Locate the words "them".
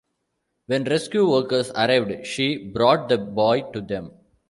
3.81-4.11